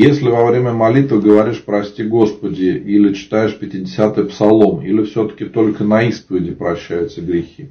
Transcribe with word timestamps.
Если 0.00 0.28
во 0.28 0.46
время 0.46 0.72
молитвы 0.72 1.20
говоришь 1.20 1.64
«Прости 1.64 2.04
Господи» 2.04 2.66
или 2.66 3.14
читаешь 3.14 3.58
50-й 3.60 4.28
псалом, 4.28 4.80
или 4.80 5.02
все-таки 5.02 5.46
только 5.46 5.82
на 5.82 6.02
исповеди 6.02 6.52
прощаются 6.52 7.20
грехи? 7.20 7.70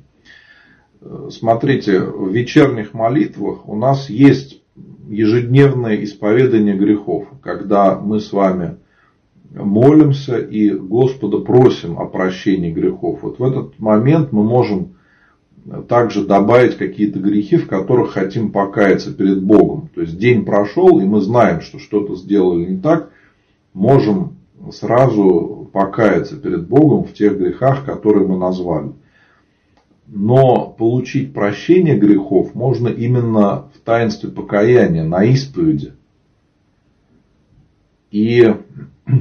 Смотрите, 1.29 2.01
в 2.01 2.29
вечерних 2.29 2.93
молитвах 2.93 3.69
у 3.69 3.77
нас 3.77 4.09
есть 4.09 4.61
ежедневное 5.07 6.03
исповедание 6.03 6.75
грехов, 6.75 7.29
когда 7.41 7.97
мы 7.97 8.19
с 8.19 8.33
вами 8.33 8.75
молимся 9.49 10.37
и 10.37 10.71
Господа 10.71 11.37
просим 11.37 11.97
о 11.97 12.07
прощении 12.07 12.73
грехов. 12.73 13.19
Вот 13.21 13.39
в 13.39 13.43
этот 13.45 13.79
момент 13.79 14.33
мы 14.33 14.43
можем 14.43 14.96
также 15.87 16.25
добавить 16.25 16.77
какие-то 16.77 17.19
грехи, 17.19 17.57
в 17.57 17.67
которых 17.67 18.11
хотим 18.11 18.51
покаяться 18.51 19.13
перед 19.13 19.43
Богом. 19.43 19.89
То 19.93 20.01
есть 20.01 20.17
день 20.17 20.45
прошел, 20.45 20.99
и 20.99 21.05
мы 21.05 21.21
знаем, 21.21 21.61
что 21.61 21.79
что-то 21.79 22.15
сделали 22.15 22.65
не 22.65 22.77
так, 22.77 23.09
можем 23.73 24.37
сразу 24.71 25.69
покаяться 25.73 26.37
перед 26.37 26.67
Богом 26.67 27.03
в 27.03 27.13
тех 27.13 27.37
грехах, 27.37 27.85
которые 27.85 28.27
мы 28.27 28.37
назвали. 28.37 28.93
Но 30.07 30.69
получить 30.69 31.33
прощение 31.33 31.97
грехов 31.97 32.55
можно 32.55 32.87
именно 32.87 33.69
в 33.73 33.79
таинстве 33.83 34.29
покаяния, 34.29 35.03
на 35.03 35.25
исповеди. 35.25 35.93
И 38.09 38.55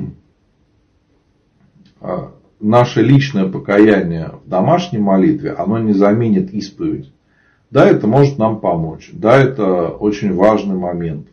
а, 2.00 2.32
наше 2.66 3.02
личное 3.02 3.48
покаяние 3.48 4.32
в 4.44 4.48
домашней 4.48 4.98
молитве, 4.98 5.52
оно 5.52 5.78
не 5.78 5.92
заменит 5.92 6.52
исповедь. 6.52 7.12
Да, 7.70 7.88
это 7.88 8.06
может 8.06 8.38
нам 8.38 8.60
помочь. 8.60 9.10
Да, 9.12 9.36
это 9.36 9.88
очень 9.88 10.32
важный 10.32 10.76
момент 10.76 11.26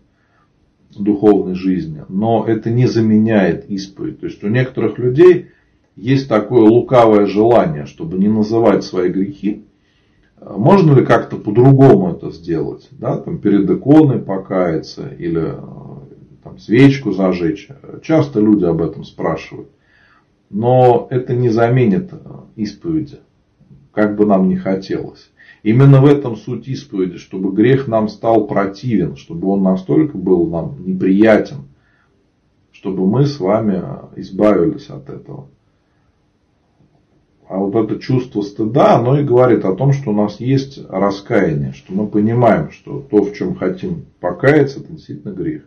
духовной 0.96 1.56
жизни. 1.56 2.04
Но 2.10 2.46
это 2.48 2.70
не 2.70 2.86
заменяет 2.86 3.70
исповедь. 3.70 4.20
То 4.20 4.28
есть 4.28 4.44
у 4.44 4.48
некоторых 4.48 5.00
людей 5.00 5.48
есть 5.96 6.28
такое 6.28 6.62
лукавое 6.62 7.26
желание, 7.26 7.86
чтобы 7.86 8.18
не 8.18 8.28
называть 8.28 8.84
свои 8.84 9.10
грехи. 9.10 9.64
Можно 10.40 10.94
ли 10.94 11.06
как-то 11.06 11.38
по-другому 11.38 12.12
это 12.12 12.32
сделать? 12.32 12.88
Да, 12.92 13.18
там 13.18 13.38
перед 13.38 13.70
иконой 13.70 14.20
покаяться 14.20 15.08
или 15.08 15.56
там, 16.44 16.60
свечку 16.60 17.12
зажечь. 17.12 17.70
Часто 18.04 18.40
люди 18.40 18.66
об 18.66 18.82
этом 18.82 19.04
спрашивают. 19.04 19.70
Но 20.54 21.08
это 21.10 21.34
не 21.34 21.50
заменит 21.50 22.14
исповеди, 22.56 23.18
как 23.92 24.16
бы 24.16 24.28
нам 24.28 24.48
ни 24.48 24.56
хотелось. 24.56 25.32
Именно 25.64 26.00
в 26.00 26.06
этом 26.06 26.36
суть 26.36 26.68
исповеди, 26.68 27.18
чтобы 27.18 27.52
грех 27.52 27.88
нам 27.88 28.08
стал 28.08 28.46
противен, 28.46 29.16
чтобы 29.16 29.48
он 29.48 29.64
настолько 29.64 30.16
был 30.16 30.46
нам 30.46 30.76
неприятен, 30.86 31.70
чтобы 32.72 33.08
мы 33.08 33.26
с 33.26 33.40
вами 33.40 33.82
избавились 34.16 34.90
от 34.92 35.10
этого. 35.10 35.48
А 37.50 37.58
вот 37.58 37.74
это 37.74 38.00
чувство 38.00 38.42
стыда, 38.42 39.00
оно 39.00 39.20
и 39.20 39.24
говорит 39.24 39.66
о 39.66 39.76
том, 39.76 39.92
что 39.92 40.12
у 40.12 40.14
нас 40.14 40.40
есть 40.40 40.80
раскаяние, 40.88 41.74
что 41.74 41.94
мы 41.94 42.06
понимаем, 42.06 42.70
что 42.70 43.00
то, 43.00 43.24
в 43.24 43.34
чем 43.34 43.56
хотим 43.56 44.06
покаяться, 44.20 44.82
это 44.82 44.94
действительно 44.94 45.34
грех. 45.34 45.64